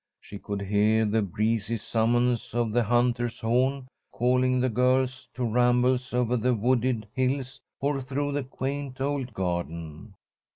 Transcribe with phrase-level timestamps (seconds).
[0.19, 6.11] She could hear the breezy summons of the hunter's horn, calling the girls to rambles
[6.11, 10.15] over the wooded hills or through the quaint old garden.